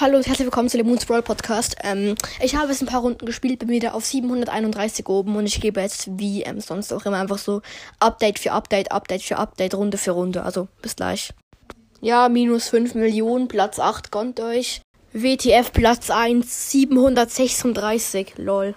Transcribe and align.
Hallo 0.00 0.16
und 0.16 0.26
herzlich 0.26 0.46
willkommen 0.46 0.70
zu 0.70 0.78
dem 0.78 0.86
Moons 0.86 1.04
Brawl 1.04 1.20
Podcast. 1.20 1.76
Ähm, 1.84 2.14
ich 2.40 2.56
habe 2.56 2.68
jetzt 2.68 2.80
ein 2.80 2.86
paar 2.86 3.02
Runden 3.02 3.26
gespielt, 3.26 3.58
bin 3.58 3.68
wieder 3.68 3.94
auf 3.94 4.06
731 4.06 5.06
oben 5.10 5.36
und 5.36 5.44
ich 5.44 5.60
gebe 5.60 5.78
jetzt 5.78 6.08
wie 6.18 6.42
ähm, 6.42 6.58
sonst 6.62 6.90
auch 6.94 7.04
immer 7.04 7.18
einfach 7.18 7.36
so 7.36 7.60
Update 7.98 8.38
für 8.38 8.52
Update, 8.52 8.92
Update 8.92 9.20
für 9.20 9.36
Update, 9.36 9.74
Runde 9.74 9.98
für 9.98 10.12
Runde. 10.12 10.42
Also 10.42 10.68
bis 10.80 10.96
gleich. 10.96 11.34
Ja, 12.00 12.30
minus 12.30 12.70
5 12.70 12.94
Millionen, 12.94 13.46
Platz 13.46 13.78
8, 13.78 14.10
gönnt 14.10 14.40
euch. 14.40 14.80
WTF 15.12 15.70
Platz 15.70 16.08
1, 16.08 16.70
736, 16.70 18.38
lol. 18.38 18.74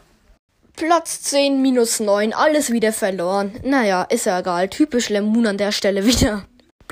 Platz 0.75 1.21
10, 1.21 1.61
minus 1.61 2.01
9, 2.01 2.33
alles 2.33 2.69
wieder 2.69 2.91
verloren. 2.91 3.57
Naja, 3.63 4.03
ist 4.03 4.25
ja 4.25 4.39
egal. 4.39 4.67
Typisch 4.67 5.07
Lemon 5.07 5.47
an 5.47 5.57
der 5.57 5.71
Stelle 5.71 6.05
wieder. 6.05 6.43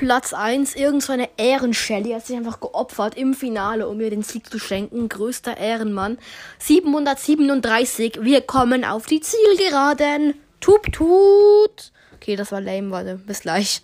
Platz 0.02 0.32
1, 0.32 0.74
irgend 0.74 1.00
so 1.00 1.12
eine 1.12 1.28
Ehrenshelly 1.36 2.10
hat 2.10 2.26
sich 2.26 2.36
einfach 2.36 2.58
geopfert 2.58 3.16
im 3.16 3.34
Finale, 3.34 3.86
um 3.86 3.98
mir 3.98 4.10
den 4.10 4.24
Sieg 4.24 4.50
zu 4.50 4.58
schenken. 4.58 5.08
Größter 5.08 5.56
Ehrenmann. 5.56 6.18
737, 6.58 8.18
wir 8.20 8.40
kommen 8.40 8.84
auf 8.84 9.06
die 9.06 9.20
Zielgeraden. 9.20 10.34
Tut, 10.58 10.92
tut. 10.92 11.92
Okay, 12.16 12.34
das 12.34 12.50
war 12.50 12.60
lame, 12.60 12.90
warte, 12.90 13.14
bis 13.14 13.42
gleich. 13.42 13.82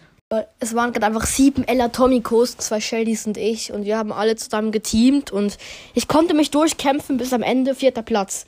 Es 0.58 0.74
waren 0.74 0.92
gerade 0.92 1.06
einfach 1.06 1.24
sieben 1.24 1.62
Elatomicos, 1.62 2.56
zwei 2.56 2.80
Shellys 2.80 3.24
und 3.28 3.36
ich. 3.36 3.72
Und 3.72 3.84
wir 3.84 3.96
haben 3.96 4.10
alle 4.10 4.34
zusammen 4.34 4.72
geteamt. 4.72 5.30
Und 5.30 5.56
ich 5.94 6.08
konnte 6.08 6.34
mich 6.34 6.50
durchkämpfen 6.50 7.18
bis 7.18 7.32
am 7.32 7.44
Ende, 7.44 7.76
vierter 7.76 8.02
Platz. 8.02 8.44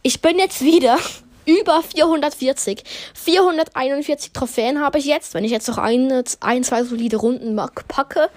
Ich 0.00 0.22
bin 0.22 0.38
jetzt 0.38 0.62
wieder 0.62 0.98
über 1.46 1.82
440. 1.82 2.82
441 3.14 4.32
Trophäen 4.32 4.80
habe 4.80 4.98
ich 4.98 5.04
jetzt. 5.04 5.34
Wenn 5.34 5.44
ich 5.44 5.50
jetzt 5.50 5.68
noch 5.68 5.78
ein, 5.78 6.22
ein 6.40 6.64
zwei 6.64 6.84
solide 6.84 7.16
Runden 7.16 7.56
packe, 7.88 8.28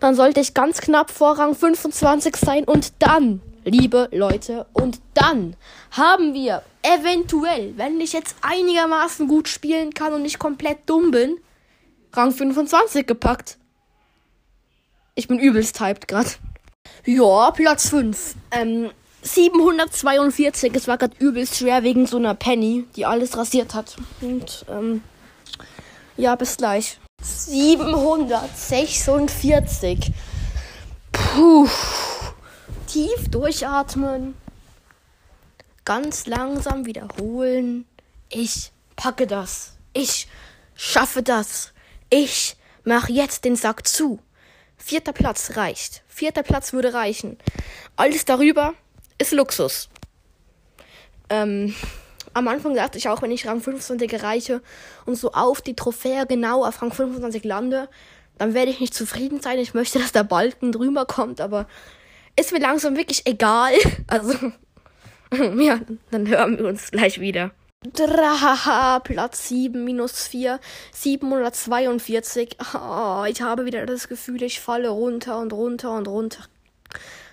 dann 0.00 0.14
sollte 0.14 0.40
ich 0.40 0.54
ganz 0.54 0.80
knapp 0.80 1.10
vor 1.10 1.38
Rang 1.38 1.54
25 1.54 2.36
sein. 2.36 2.64
Und 2.64 2.92
dann, 2.98 3.40
liebe 3.64 4.08
Leute, 4.12 4.66
und 4.72 5.00
dann 5.14 5.56
haben 5.90 6.34
wir 6.34 6.62
eventuell, 6.82 7.72
wenn 7.76 8.00
ich 8.00 8.12
jetzt 8.12 8.36
einigermaßen 8.42 9.28
gut 9.28 9.48
spielen 9.48 9.94
kann 9.94 10.12
und 10.12 10.22
nicht 10.22 10.38
komplett 10.38 10.78
dumm 10.86 11.10
bin, 11.10 11.38
Rang 12.12 12.32
25 12.32 13.06
gepackt. 13.06 13.58
Ich 15.14 15.28
bin 15.28 15.38
übelst 15.38 15.80
hyped 15.80 16.08
gerade. 16.08 16.30
Ja, 17.04 17.50
Platz 17.50 17.88
5. 17.88 18.34
Ähm, 18.50 18.90
742. 19.24 20.72
Es 20.74 20.86
war 20.86 20.98
gerade 20.98 21.16
übelst 21.18 21.56
schwer 21.56 21.82
wegen 21.82 22.06
so 22.06 22.18
einer 22.18 22.34
Penny, 22.34 22.84
die 22.94 23.06
alles 23.06 23.36
rasiert 23.36 23.74
hat. 23.74 23.96
Und, 24.20 24.64
ähm, 24.68 25.02
ja, 26.16 26.36
bis 26.36 26.56
gleich. 26.56 27.00
746. 27.22 30.12
Puh. 31.10 31.68
Tief 32.86 33.28
durchatmen. 33.30 34.36
Ganz 35.84 36.26
langsam 36.26 36.86
wiederholen. 36.86 37.86
Ich 38.28 38.70
packe 38.94 39.26
das. 39.26 39.72
Ich 39.94 40.28
schaffe 40.74 41.22
das. 41.22 41.72
Ich 42.10 42.56
mach 42.84 43.08
jetzt 43.08 43.44
den 43.44 43.56
Sack 43.56 43.88
zu. 43.88 44.20
Vierter 44.76 45.12
Platz 45.12 45.56
reicht. 45.56 46.02
Vierter 46.08 46.42
Platz 46.42 46.74
würde 46.74 46.94
reichen. 46.94 47.38
Alles 47.96 48.24
darüber 48.24 48.74
ist 49.18 49.32
Luxus. 49.32 49.88
Ähm, 51.30 51.74
am 52.34 52.48
Anfang 52.48 52.74
dachte 52.74 52.98
ich 52.98 53.08
auch, 53.08 53.22
wenn 53.22 53.30
ich 53.30 53.46
Rang 53.46 53.60
25 53.60 54.12
erreiche 54.12 54.60
und 55.06 55.16
so 55.16 55.32
auf 55.32 55.62
die 55.62 55.76
Trophäe 55.76 56.26
genau 56.26 56.64
auf 56.64 56.82
Rang 56.82 56.92
25 56.92 57.44
lande, 57.44 57.88
dann 58.38 58.54
werde 58.54 58.70
ich 58.70 58.80
nicht 58.80 58.94
zufrieden 58.94 59.40
sein. 59.40 59.58
Ich 59.58 59.74
möchte, 59.74 59.98
dass 59.98 60.12
der 60.12 60.24
Balken 60.24 60.72
drüber 60.72 61.06
kommt, 61.06 61.40
aber 61.40 61.68
ist 62.38 62.52
mir 62.52 62.58
langsam 62.58 62.96
wirklich 62.96 63.26
egal. 63.26 63.72
Also, 64.08 64.52
ja, 65.60 65.80
dann 66.10 66.28
hören 66.28 66.58
wir 66.58 66.66
uns 66.66 66.90
gleich 66.90 67.20
wieder. 67.20 67.52
Drahaha, 67.92 69.00
Platz 69.00 69.48
7, 69.48 69.84
minus 69.84 70.26
4, 70.26 70.58
742. 70.92 72.56
Oh, 72.74 73.24
ich 73.28 73.42
habe 73.42 73.66
wieder 73.66 73.84
das 73.84 74.08
Gefühl, 74.08 74.42
ich 74.42 74.60
falle 74.60 74.88
runter 74.88 75.38
und 75.38 75.52
runter 75.52 75.92
und 75.92 76.08
runter. 76.08 76.44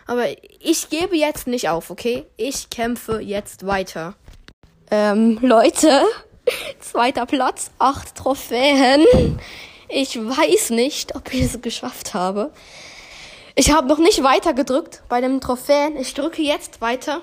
Aber 0.08 0.26
ich 0.60 0.90
gebe 0.90 1.16
jetzt 1.16 1.48
nicht 1.48 1.70
auf, 1.70 1.90
okay? 1.90 2.26
Ich 2.38 2.70
kämpfe 2.70 3.20
jetzt 3.20 3.66
weiter. 3.66 4.16
Ähm, 4.90 5.40
Leute, 5.42 6.04
zweiter 6.80 7.26
Platz, 7.26 7.72
acht 7.80 8.16
Trophäen. 8.16 9.06
Ich 9.88 10.18
weiß 10.18 10.72
nicht, 10.72 11.16
ob 11.16 11.34
ich 11.34 11.42
es 11.42 11.62
geschafft 11.62 12.14
habe. 12.14 12.52
Ich 13.56 13.72
habe 13.72 13.88
noch 13.88 13.98
nicht 14.00 14.24
weiter 14.24 14.54
gedrückt 14.54 15.04
bei 15.10 15.22
dem 15.22 15.42
Trophäen. 15.42 15.98
Ich 15.98 16.14
drücke 16.14 16.42
jetzt 16.42 16.82
weiter. 16.82 17.22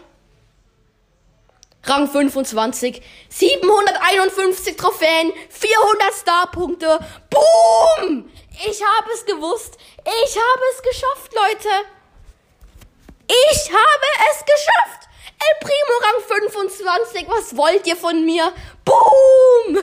Rang 1.84 2.06
25, 2.06 3.00
751 3.30 4.76
Trophäen, 4.76 5.32
400 5.48 6.14
Starpunkte. 6.20 6.98
Boom! 7.30 8.28
Ich 8.52 8.82
habe 8.82 9.10
es 9.14 9.24
gewusst. 9.24 9.78
Ich 10.04 10.36
habe 10.36 10.62
es 10.74 10.82
geschafft, 10.82 11.32
Leute. 11.34 11.68
Ich 13.28 13.70
habe 13.70 14.06
es 14.30 14.44
geschafft. 14.44 15.08
El 15.38 15.54
Primo 15.60 15.94
Rang 16.02 16.20
25. 16.26 17.28
Was 17.28 17.56
wollt 17.56 17.86
ihr 17.86 17.96
von 17.96 18.24
mir? 18.24 18.52
Boom! 18.84 19.76
oh 19.76 19.82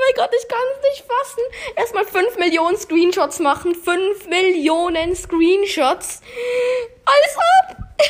mein 0.00 0.14
Gott, 0.14 0.30
ich 0.40 0.48
kann 0.48 0.60
es 0.76 0.82
nicht 0.90 1.04
fassen. 1.06 1.42
Erstmal 1.76 2.04
5 2.04 2.38
Millionen 2.38 2.76
Screenshots 2.76 3.40
machen. 3.40 3.74
5 3.74 4.26
Millionen 4.28 5.16
Screenshots. 5.16 6.20
Alles 7.04 7.36
ab. 7.36 7.76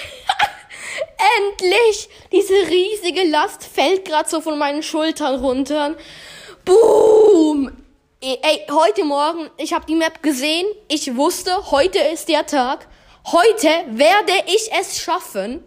Endlich! 1.38 2.10
Diese 2.32 2.68
riesige 2.68 3.24
Last 3.24 3.64
fällt 3.64 4.04
gerade 4.04 4.28
so 4.28 4.42
von 4.42 4.58
meinen 4.58 4.82
Schultern 4.82 5.40
runter. 5.40 5.96
Boom! 6.66 7.72
Ey, 8.22 8.66
heute 8.70 9.04
Morgen, 9.04 9.48
ich 9.56 9.72
habe 9.72 9.86
die 9.86 9.94
Map 9.94 10.22
gesehen. 10.22 10.66
Ich 10.88 11.16
wusste, 11.16 11.70
heute 11.70 12.00
ist 12.00 12.28
der 12.28 12.44
Tag. 12.44 12.86
Heute 13.32 13.68
werde 13.90 14.32
ich 14.46 14.72
es 14.72 15.00
schaffen. 15.00 15.64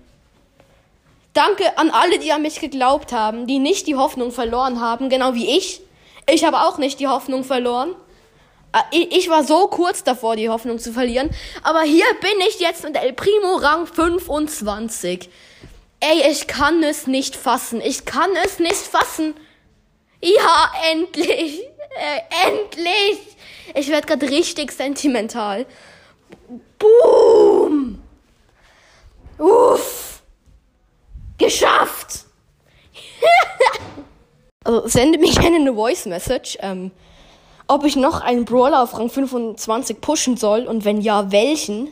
Danke 1.33 1.77
an 1.77 1.91
alle, 1.91 2.19
die 2.19 2.33
an 2.33 2.41
mich 2.41 2.59
geglaubt 2.59 3.13
haben, 3.13 3.47
die 3.47 3.59
nicht 3.59 3.87
die 3.87 3.95
Hoffnung 3.95 4.33
verloren 4.33 4.81
haben, 4.81 5.09
genau 5.09 5.33
wie 5.33 5.57
ich. 5.57 5.81
Ich 6.29 6.43
habe 6.43 6.61
auch 6.61 6.77
nicht 6.77 6.99
die 6.99 7.07
Hoffnung 7.07 7.45
verloren. 7.45 7.95
Äh, 8.73 8.97
ich 9.11 9.29
war 9.29 9.45
so 9.45 9.67
kurz 9.67 10.03
davor, 10.03 10.35
die 10.35 10.49
Hoffnung 10.49 10.77
zu 10.77 10.91
verlieren. 10.91 11.29
Aber 11.63 11.83
hier 11.83 12.05
bin 12.19 12.37
ich 12.49 12.59
jetzt 12.59 12.83
mit 12.83 12.97
El 12.97 13.13
Primo 13.13 13.55
Rang 13.55 13.87
25. 13.87 15.29
Ey, 16.01 16.31
ich 16.31 16.47
kann 16.47 16.83
es 16.83 17.07
nicht 17.07 17.33
fassen. 17.33 17.79
Ich 17.79 18.03
kann 18.03 18.31
es 18.43 18.59
nicht 18.59 18.75
fassen. 18.75 19.35
Ja, 20.21 20.71
endlich. 20.91 21.61
Äh, 21.95 22.47
endlich. 22.49 23.19
Ich 23.75 23.87
werde 23.87 24.07
gerade 24.07 24.29
richtig 24.29 24.73
sentimental. 24.73 25.65
Boom! 26.79 28.01
Uff! 29.37 30.21
Geschafft! 31.37 32.25
also 34.63 34.87
sende 34.87 35.17
mir 35.17 35.33
gerne 35.33 35.57
eine 35.57 35.73
Voice 35.73 36.05
Message, 36.05 36.57
ähm, 36.61 36.91
ob 37.67 37.85
ich 37.85 37.95
noch 37.95 38.21
einen 38.21 38.45
Brawler 38.45 38.83
auf 38.83 38.97
Rang 38.97 39.09
25 39.09 40.01
pushen 40.01 40.37
soll 40.37 40.65
und 40.65 40.85
wenn 40.85 41.01
ja, 41.01 41.31
welchen. 41.31 41.89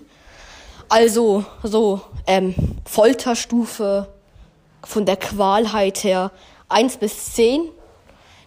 Also, 0.90 1.46
so, 1.64 2.02
ähm, 2.28 2.54
Folterstufe 2.86 4.08
von 4.84 5.06
der 5.06 5.18
Qualheit 5.18 6.04
her 6.04 6.32
1 6.70 6.98
bis 6.98 7.34
10. 7.34 7.70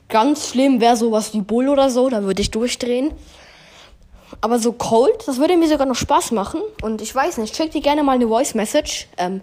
Ganz 0.09 0.49
schlimm 0.49 0.81
wäre 0.81 0.97
sowas 0.97 1.33
wie 1.33 1.41
Bull 1.41 1.69
oder 1.69 1.91
so, 1.91 2.09
da 2.11 2.23
würde 2.23 2.43
ich 2.43 2.51
durchdrehen. 2.51 3.13
Aber 4.41 4.59
so 4.59 4.73
Cold, 4.73 5.27
das 5.27 5.39
würde 5.39 5.57
mir 5.57 5.69
sogar 5.69 5.87
noch 5.87 5.95
Spaß 5.95 6.33
machen. 6.33 6.61
Und 6.83 7.01
ich 7.01 7.15
weiß 7.15 7.39
nicht, 7.39 7.57
schick 7.57 7.71
dir 7.73 7.81
gerne 7.81 8.03
mal 8.03 8.13
eine 8.13 8.29
Voice 8.29 8.55
Message. 8.55 9.09
Ähm, 9.17 9.41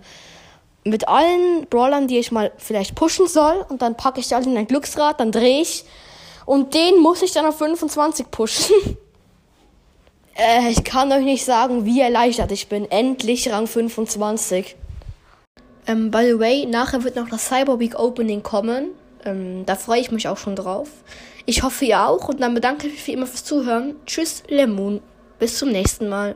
mit 0.84 1.08
allen 1.08 1.68
Brawlern, 1.70 2.08
die 2.08 2.18
ich 2.18 2.32
mal 2.32 2.52
vielleicht 2.58 2.96
pushen 2.96 3.28
soll. 3.28 3.66
Und 3.70 3.82
dann 3.82 3.96
packe 3.96 4.20
ich 4.20 4.28
die 4.28 4.36
alle 4.36 4.46
in 4.46 4.58
ein 4.58 4.68
Glücksrad, 4.68 5.20
dann 5.20 5.32
drehe 5.32 5.62
ich. 5.62 5.86
Und 6.46 6.74
den 6.74 7.00
muss 7.00 7.22
ich 7.22 7.32
dann 7.32 7.46
auf 7.46 7.58
25 7.58 8.32
pushen. 8.32 8.76
äh, 10.36 10.70
ich 10.70 10.84
kann 10.84 11.12
euch 11.12 11.24
nicht 11.24 11.46
sagen, 11.46 11.86
wie 11.86 12.02
erleichtert 12.02 12.52
ich 12.52 12.68
bin. 12.68 12.90
Endlich 12.90 13.52
Rang 13.52 13.68
25. 13.68 14.76
Ähm, 15.88 16.12
by 16.12 16.26
the 16.26 16.40
way, 16.40 16.66
nachher 16.66 17.04
wird 17.04 17.16
noch 17.16 17.30
das 17.30 17.48
Cyber 17.48 17.80
Week 17.80 17.98
Opening 17.98 18.44
kommen. 18.44 18.90
Ähm, 19.26 19.66
da 19.66 19.76
freue 19.76 20.02
ich 20.02 20.12
mich 20.12 20.28
auch 20.28 20.38
schon 20.38 20.56
drauf. 20.56 20.90
Ich 21.46 21.64
hoffe, 21.64 21.86
ihr 21.86 22.06
auch. 22.06 22.30
Und 22.30 22.42
dann 22.42 22.54
bedanke 22.54 22.88
ich 22.88 22.94
mich 22.94 23.08
wie 23.08 23.14
immer 23.14 23.28
fürs 23.28 23.44
Zuhören. 23.44 23.96
Tschüss, 24.06 24.44
Lemon. 24.48 25.02
Bis 25.40 25.58
zum 25.58 25.70
nächsten 25.70 26.08
Mal. 26.08 26.36